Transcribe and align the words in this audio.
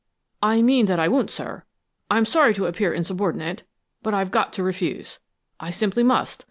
"I 0.41 0.63
mean 0.63 0.87
that 0.87 0.99
I 0.99 1.07
won't, 1.07 1.29
sir. 1.29 1.63
I'm 2.09 2.25
sorry 2.25 2.55
to 2.55 2.65
appear 2.65 2.91
insubordinate, 2.91 3.61
but 4.01 4.15
I've 4.15 4.31
got 4.31 4.51
to 4.53 4.63
refuse 4.63 5.19
I 5.59 5.69
simply 5.69 6.01
must. 6.01 6.39